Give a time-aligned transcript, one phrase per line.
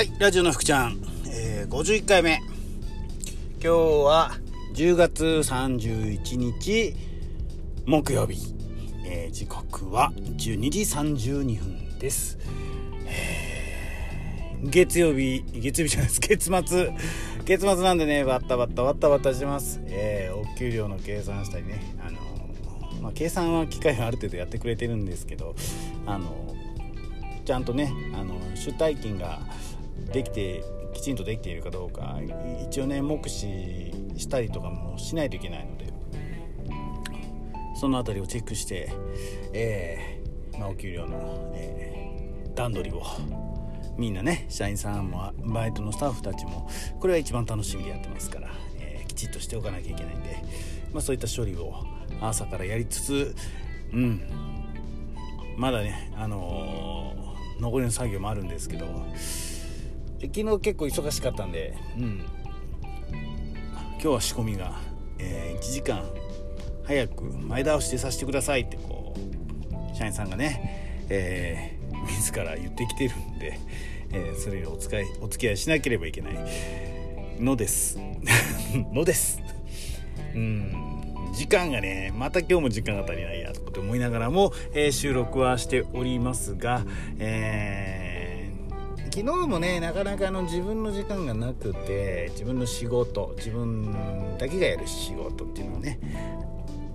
[0.00, 2.40] はいラジオの福ちゃん、えー、51回目。
[3.60, 4.30] 今日は
[4.72, 6.96] 10月31日
[7.84, 8.54] 木曜日、
[9.04, 12.38] えー、時刻は12時32分です、
[13.04, 16.20] えー、月曜日月曜日じゃないです。
[16.20, 16.92] 月末。
[17.44, 21.78] 月末なんでねバッタバッタバッタバッタします、えー、お給料の計算したりね。
[22.02, 22.20] あの
[23.02, 25.54] まあ、計算は機械がある程度やってくれてるんですけど
[26.06, 26.56] あの
[27.44, 29.40] ちゃんとねあの出退勤が
[30.12, 32.18] できてきちんとできているかどうか
[32.68, 35.92] 一応ね目視したりとかもしないといけないので
[37.80, 38.92] その辺りをチェックして、
[39.52, 43.02] えーまあ、お給料の、えー、段取りを
[43.96, 50.42] みんなね社員さんもバイトのスタッフたちもこれは一番楽しみでやってますから、えー、きちっとしておかなきゃいけないんで、
[50.92, 51.72] まあ、そういった処理を
[52.20, 53.34] 朝からやりつつ
[53.92, 54.22] うん。
[55.56, 58.86] まだねあのー、残りの作業もあるんですけど
[60.26, 62.24] 昨日結構忙しかったんで、うん、
[63.94, 64.72] 今日は仕込みが、
[65.18, 66.04] えー、1時間
[66.84, 73.58] 早く前倒しでさせてくださいってこう社員さんがね、えー、自ら言ってきてるんで、
[74.12, 76.34] えー、それにお使いお付き合いしなければいけない
[77.38, 77.98] のです。
[78.92, 79.40] のです。
[80.34, 80.74] うん。
[81.32, 86.84] 時間がねまた今日も時間が足りないやと思いながらも、えー、収録はしておりますが、
[87.18, 87.99] えー
[89.12, 95.98] 昨日もねなかなかあの自分の時間がなくて自分の仕事自分だけがやる仕事っていうのをね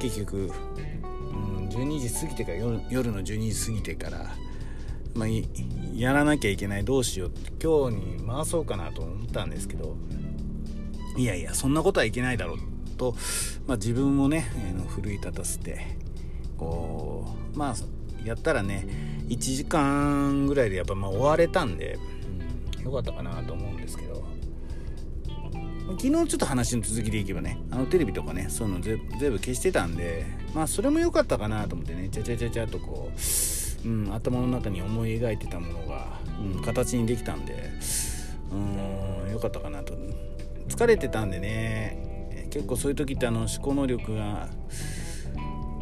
[0.00, 2.56] 結局、うん、12時過ぎてから
[2.88, 4.34] 夜の12時過ぎてから、
[5.14, 5.28] まあ、
[5.94, 7.30] やらなきゃいけないどうしよう
[7.62, 9.94] 今日に回そうかなと思ったんですけど
[11.18, 12.58] いやいやそんなことはいけないだろう
[12.96, 13.14] と、
[13.66, 15.98] まあ、自分をね、えー、奮い立たせて
[16.56, 17.74] こうまあ
[18.24, 21.98] やったらね1時間ぐらいでやっぱまあ終われたんで、
[22.78, 24.18] うん、よかったかなと思うんですけど。
[25.96, 28.98] 昨日ちょっと話の続きでいけばねあのテレビとかねそういうの全
[29.32, 33.10] 部消してたんでまあそれも良かったかなと思ってねちゃちゃちゃちゃとこ
[33.84, 37.70] う、うん、頭の中に思い描いてたものが、うん、形にできたんで
[38.52, 39.94] うん良かったかなと。
[40.68, 44.48] 疲れてたんでね結構そういう時ってあの思考能力が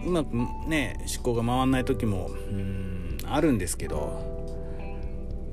[0.07, 0.33] うまく
[0.69, 4.55] ね思考が回んない時もうんあるんですけど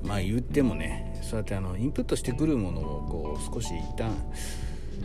[0.04, 4.16] まあ言ってもねそうやってあのインプットしてくるものをこう少し一旦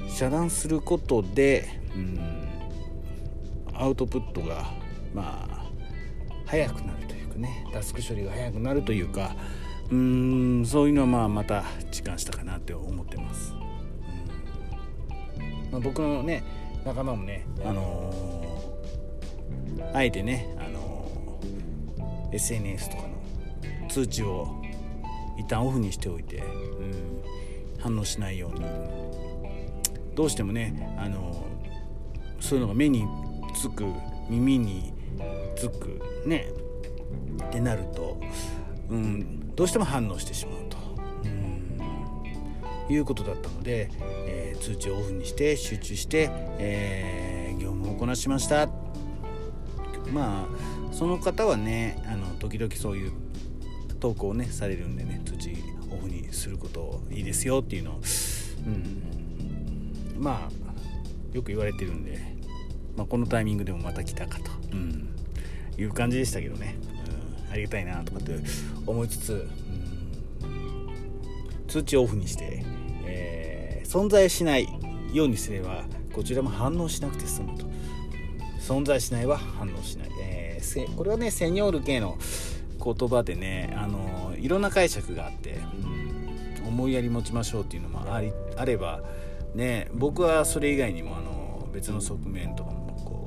[0.08, 2.20] 遮断することでうん
[3.74, 4.66] アウトプットが
[5.14, 5.70] まあ
[6.46, 9.36] 早くなるというかねタスク処理が早くなるというか
[9.90, 13.54] うーんそういうのはまあまた時間したかなって思ってます。
[15.70, 16.42] まあ、僕のね
[16.84, 18.10] 仲間もね、あの
[19.92, 20.67] あえてね、あ
[22.32, 24.62] SNS とかの通知を
[25.38, 27.22] 一旦オフにしておいて、うん、
[27.78, 28.64] 反応しないように。
[30.14, 31.46] どうしてもね、あの
[32.40, 33.06] そういうのが目に
[33.54, 33.84] つく
[34.28, 34.92] 耳に
[35.54, 36.48] つくね
[37.44, 38.20] ってなると、
[38.88, 40.76] うん、どうしても反応してしまうと、
[41.24, 41.28] う
[42.92, 43.90] ん、いうことだったので、
[44.26, 48.68] えー、通知をオフにして集中して、えー、業務をこなしました。
[50.12, 53.12] まあその方はねあの時々そういう
[54.00, 55.56] 投稿をねされるんでね通知
[55.90, 58.00] オフにすることいいですよっていうのを、
[58.66, 62.18] うん、まあよく言われてるんで、
[62.96, 65.08] まあ、このタイミングでもまた来たかと、うん、
[65.76, 66.76] いう感じでしたけどね、
[67.46, 68.36] うん、ありがたいなとかって
[68.86, 69.48] 思いつつ、
[70.42, 70.92] うん、
[71.66, 72.64] 通知をオフにして、
[73.04, 74.68] えー、存在しない
[75.12, 77.68] ようにすればこちらも反応しなくて済むと。
[78.68, 80.47] 存在しないは反応しない、えー、
[80.96, 82.18] これはねセニョール系の
[82.82, 85.60] 言葉でねあのいろんな解釈があって、
[86.60, 89.02] うん、思いやり持ちましょうっていうのもありあれば
[89.54, 93.26] ね僕はそれ以外にもあの別の側面とかもこ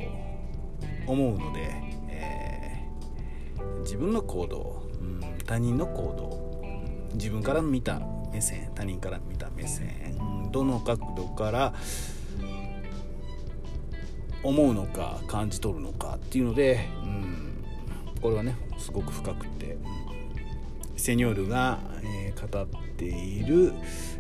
[1.08, 1.70] う思うので、
[2.10, 6.64] えー、自分の行動、うん、他人の行動、
[7.16, 8.02] 自分から見た
[8.32, 11.74] 目線他人から見た目線、どの角度から
[14.44, 17.64] 思うのか感じ取るのかっていうので、うん、
[18.22, 19.78] これはねすごく深くて、
[21.02, 23.74] セニョールが、えー、語っている、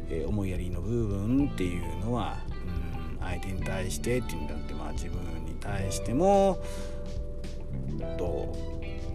[0.09, 2.37] えー、思いやりの部分っていうのは、
[3.19, 6.63] うん、相手に対してっていうんだって、まあ、自分に対しても
[8.17, 8.55] ど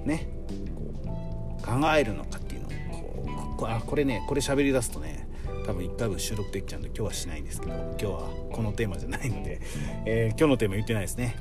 [0.05, 0.29] うね
[0.75, 5.26] こう考えるのかっていうのをこうあこれねこれ喋り出すとね
[5.67, 9.61] 多分1回分収録できちゃうんで今日はしないんですけど今日はこのテーマじゃないので、
[10.07, 11.37] えー、今日のテーマ言ってないですね、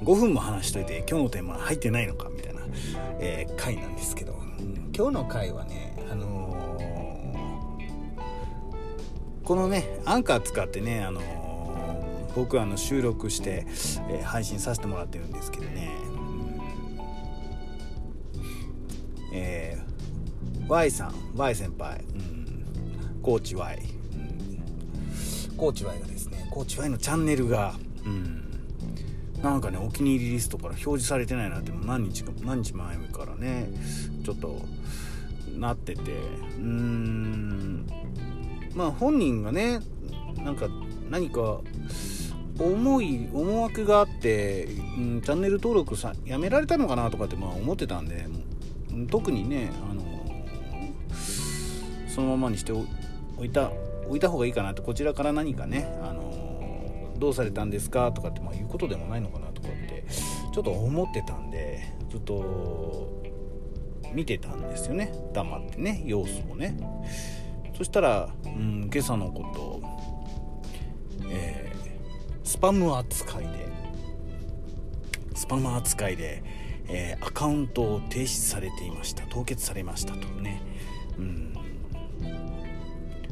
[0.00, 2.60] うん、5分も話しといて今日のテーマ入ってないのかみたいな、
[3.18, 11.20] えー、回なんですけど、うん、今日の回はねあのー、このねアンカー使ってねあの
[12.36, 13.64] 僕あの収録して、
[14.10, 15.88] え配信させてもらってるんですけどね。
[20.68, 23.78] Y さん Y 先輩、うん、コーチ Y、
[25.50, 27.74] うん、コーチ Y がですねコーチ Y のチャンネルが、
[28.04, 28.62] うん、
[29.42, 33.68] なんかねお気に入りリストから表示されてないなって何日か何日前からね
[34.24, 34.62] ちょっと
[35.56, 36.00] なってて。
[36.00, 37.86] うーん。
[38.74, 39.78] まあ本人がね
[40.38, 40.66] なんか
[41.08, 41.60] 何か
[42.58, 48.26] 思い思惑があって、うん、チャンネル登録さやめられたのかなとかってまあ思ってたんで
[49.10, 50.02] 特にね、あの、
[52.14, 53.72] そのままにしておいた
[54.06, 60.04] 置いた方がいいかなってこちらから何かね、あのー、どうされたんですかとかってまあ言うことでもないのかなとかって
[60.52, 63.22] ちょっと思ってたんでずっと
[64.12, 65.12] 見てたんですよね。
[65.32, 66.76] 黙ってね様子もね。
[67.76, 69.82] そしたら、うん、今朝のこ
[71.20, 73.68] と、えー、スパム扱いで
[75.34, 76.44] スパム扱いで、
[76.86, 80.62] えー、アカウントを停止されていました凍結されましたとね、
[81.18, 81.53] うん。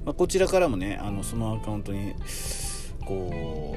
[0.05, 2.15] まあ、こちらからもねあのそのアカウントに
[3.05, 3.77] こ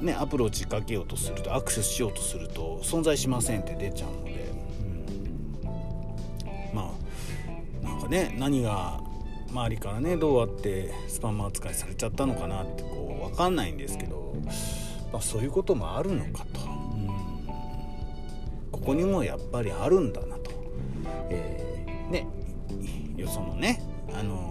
[0.00, 4.52] うねアプローチかけようとするとアクセスしようとすると存在しませんって出ちゃうので、
[6.70, 6.94] うん、ま
[7.82, 9.00] あなんかね何が
[9.50, 14.34] 周りからねどうあってスパム扱いされちゃったのかなってこう分かんないんですけど、
[15.12, 17.46] まあ、そういうこともあるのかと、うん、
[18.72, 20.50] ここにもやっぱりあるんだなと、
[21.30, 22.26] えー、ね
[23.16, 23.82] よそのね
[24.12, 24.45] あの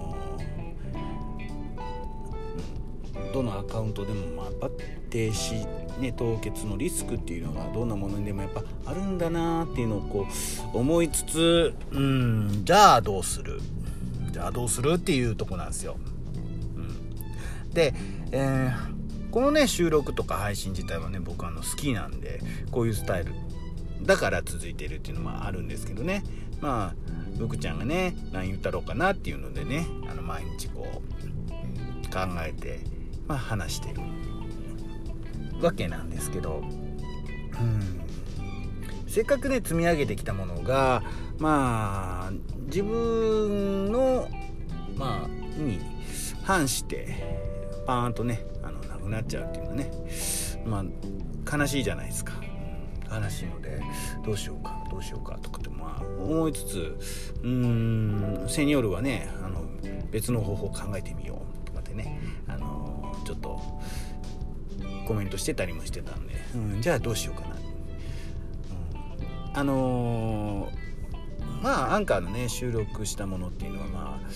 [3.36, 4.70] どのアカウントでもまあやっぱ
[5.10, 5.68] 停止
[6.00, 10.28] ね、凍結のリスクっていうのがどんなものにでもやっぱあるんだなっていうのをこ
[10.74, 13.62] う思いつつうんじゃあどうする？
[14.32, 15.96] じゃあどうするっていうとこなんですよ。
[16.76, 17.94] うん、で、
[18.34, 22.42] えー、このね収録とか配信自体はね僕あの好きなんで
[22.72, 23.34] こういうスタイル。
[24.02, 26.24] だから続いてるっていうのもあるんですけどね。
[26.60, 26.96] まあ
[27.40, 32.80] 僕ちゃんがね何言ったろうかなっていうのでねあの毎日こう考えて、
[33.28, 34.02] まあ、話してる。
[35.62, 36.64] わけなんですけど、う
[37.64, 38.02] ん、
[39.08, 41.04] せっかくね積み上げてきたものが
[41.40, 42.32] まあ
[42.66, 44.28] 自分の
[44.96, 45.28] まあ
[45.60, 45.80] に
[46.44, 47.44] 反して
[47.86, 49.92] パーンとねあのなくなっちゃうっていうのはね
[50.66, 50.84] ま
[51.52, 52.34] あ悲しいじゃないですか、
[53.10, 53.82] うん、悲しいので
[54.26, 56.98] どうしようかどうしようかとかってまあ思いつつ
[57.44, 59.64] うーんセニョールはねあの
[60.12, 62.75] 別の方法を考えてみようとかってねあの
[63.26, 63.60] ちょっと
[65.06, 67.56] コメントしてたりもしてたんで、うん、じゃあどうしようかな、
[69.52, 70.86] うん、あのー
[71.62, 74.30] まあアンカーのね収録したものっていうのはまあ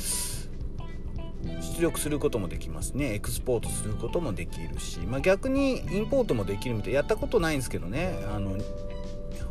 [1.75, 3.13] 出力することもできますね。
[3.13, 8.19] エクスポートすることもできるし、まあ、逆にインポートもできるみたいやったことないんですけどね。
[8.33, 8.57] あの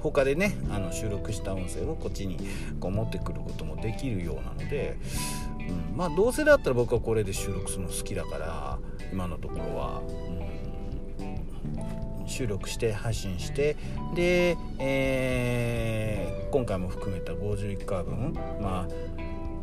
[0.02, 2.38] 他でねあの収録した音声をこっちに
[2.81, 4.96] こう持ってくることもできるようなので、
[5.68, 8.78] うん、まあどうせだったら僕はこれで収録するの好きだから
[9.12, 10.02] 今のところは、
[12.20, 13.76] うん、収録して配信して
[14.14, 18.88] で、えー今回も含めた51回分ま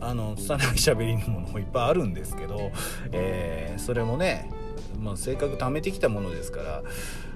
[0.01, 2.71] ああの拙い喋りのものもいっぱいあるんですけど、
[3.11, 4.51] えー、それもね、
[4.99, 6.83] まあ、せっかく貯めてきたものですから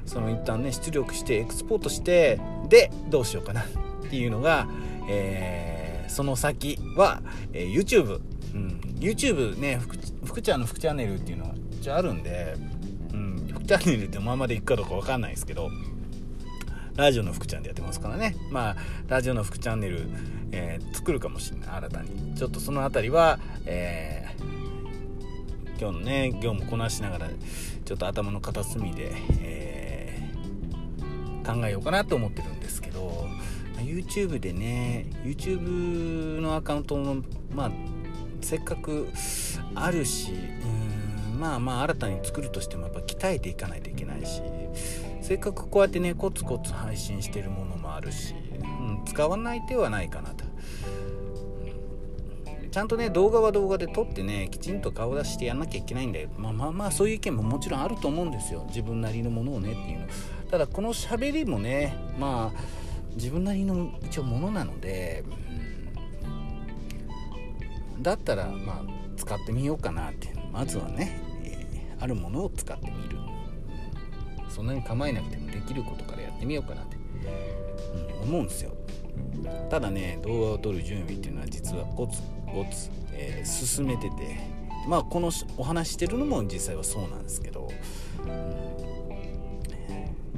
[0.06, 3.66] その一旦ね出力してエクスポートしてでどうしようかなっ
[4.10, 4.68] ていうのが、
[5.10, 7.22] えー、その先は、
[7.54, 8.22] えー、YouTube、
[8.54, 9.80] うん、YouTube ね
[10.24, 12.56] 福ちゃんの福チャンネルっていうのはじゃあるんで、
[13.14, 15.70] うん、福チャンネルってままでいくかどうか分かんないですけど
[17.00, 18.36] ラジオの福ちゃんでやってますからね。
[18.52, 18.76] まあ
[19.08, 20.10] ラジオの福チャンネル、
[20.52, 21.70] えー、作るかもしれない。
[21.70, 22.36] 新たに。
[22.36, 27.30] ちょっとその辺りは、えー、今日のね業務こなしながら
[27.86, 33.28] ちょっと頭の片隅で、えー、考えようかなと思ってるんですけど
[33.78, 37.72] YouTube でね YouTube のアカウントもまあ
[38.42, 39.10] せっかく
[39.76, 44.42] あるしうんまあまあ新たに作るとしてもやっぱ鍛えていかないといけないし
[45.22, 50.44] せっかくこうやってねコツコツ配信してるものもあるし、うん、使わない手はないかなと、
[52.72, 56.30] ちゃんとね動画は動画で撮ってねきちんと顔出してやんなきゃいけないんだよ。
[56.38, 58.66] まあまあまあそういう意見ももちろんあると思うんですよ。
[58.70, 60.08] 自分なりのものをねっていうの。
[60.50, 62.60] ただこの喋りもねまあ
[63.16, 65.24] 自分なりの一応ものなので、
[68.02, 68.86] だったらまあ
[69.18, 73.18] 使ってみようかなってまずはね、えー、あるものを使ってみる。
[74.50, 76.98] そんなに構えなくてもできることからやってみようかなって、
[78.24, 78.72] うん、思うんですよ。
[79.70, 84.60] ただね動画を撮る準備っていうのは実はコツコツ、えー、進めてて。
[84.88, 87.70] まあこのお話してるのも実際はそうなんですけど、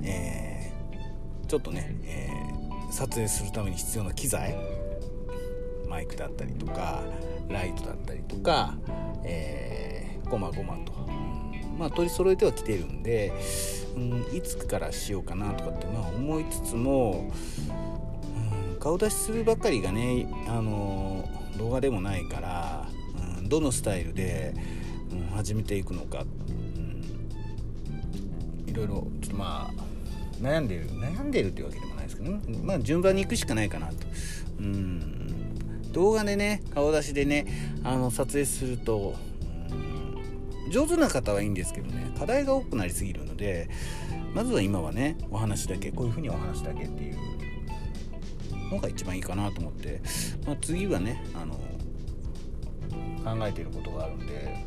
[0.03, 4.57] えー、ちょっとね、えー、撮影するために必要な機材。
[5.87, 7.01] マイクだったりとか。
[7.51, 8.75] ライトだったりとか、
[9.23, 13.33] えー、ごまごまと、うん、まあ取り揃えてはきてるんで、
[13.95, 17.31] うん、いつからしようかなとかってまあ思いつつも、
[18.73, 21.27] うん、顔出しするばっかりがねあの
[21.57, 22.87] 動画でもないから、
[23.37, 24.53] うん、どのスタイルで、
[25.11, 27.03] うん、始めていくのか、うん、
[28.67, 29.81] いろいろちょっとまあ
[30.41, 33.95] 悩んでる悩んでるっていうわけでもないですけど、ね、まあ順番に行くしかないかなと。
[34.59, 35.40] うん。
[35.91, 37.47] 動画でね顔出しでね
[37.83, 39.15] あの撮影すると
[40.71, 43.69] 上手な方はいいんですけどね課題が多くなりすぎるので
[44.33, 47.17] まずは今はねお話だけこういうふうにお話だけっていう
[48.71, 50.01] のが一番いいかなと思って、
[50.45, 51.55] まあ、次はねあの
[53.23, 54.65] 考えていることがあるんで、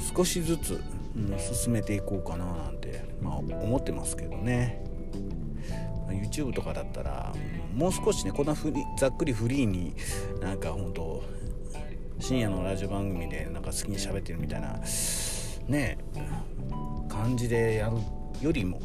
[0.00, 0.80] うん、少しずつ、
[1.16, 4.87] うん、進めていこうかななんて、まあ、思ってますけどね。
[6.12, 7.32] YouTube とかだったら、
[7.74, 9.94] もう少しねこんなふりざっくりフリーに
[10.40, 11.22] なんか本当
[12.20, 14.80] 深夜のラジオ番組でなんか好きに喋ってるみたいな
[15.68, 15.98] ね
[17.08, 17.96] 感じでやる
[18.40, 18.80] よりも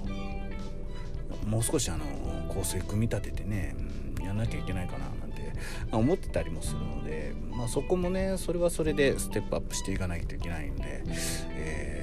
[1.48, 2.06] もう少しあの
[2.48, 3.76] 構成組み立ててね、
[4.24, 5.54] やんなきゃいけないかななんて
[5.92, 11.04] 思ってたりもするので、まあ、そこもねそれはそれでステップアップしていかないといけないんで、
[11.52, 12.03] えー、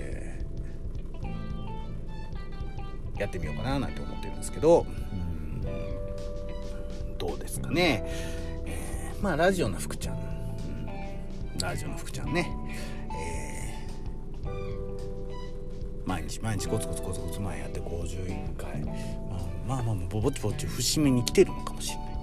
[3.21, 4.87] やってみようかななんて思ってるんですけど、
[7.19, 8.03] どうですかね、
[8.65, 12.51] えー、まあラジオの福ちゃん、うん、ラジオの福ちゃんね、
[13.13, 14.49] えー、
[16.07, 18.93] 毎日毎日コツコツコツコツ前やって51回、ま
[19.37, 22.15] あ、まあまあぼぼちぼち節目に来てるのかもしれない、ま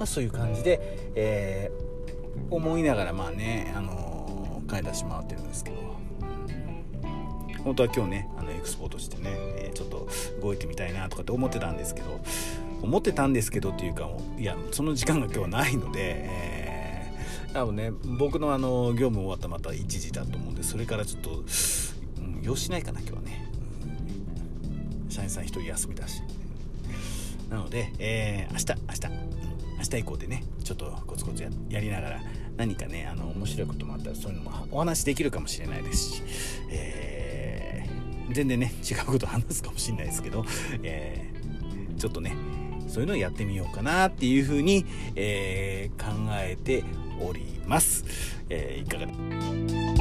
[0.00, 0.80] あ、そういう感じで、
[1.16, 4.17] えー、思いながらまあね、あのー、
[4.68, 5.98] 買い出し回ってるんですけど。
[7.64, 10.08] 本当は今日ねあのエクスポートしてね、えー、ちょっと
[10.40, 12.20] 動いてみたいなとかって思ってたんですけど
[12.82, 14.08] 思ってたんですけどっていうか
[14.38, 23.50] いやその時間が今日はないので、えー、多分ね僕のあの業務終わったまた1時だと思うんでそれからちょっと、うん、用しないかな今日はね、
[25.04, 26.22] うん、社員さん1人休みだし。
[27.50, 29.17] なので、えー、明日明日。
[29.90, 32.20] 日以降でねちょっとコツコツやりながら
[32.56, 36.22] 何かねあの面白いこともあったらそういうのもお話できるかもしれないですし、
[36.70, 40.44] えー、全然ね 違うこと話すかもしれないですけど、
[40.82, 42.34] えー、ちょっとね
[42.88, 46.84] そういうのをやってみようかなっていうふうに、えー、考えて
[47.20, 48.04] おります。
[48.48, 49.97] え、いかが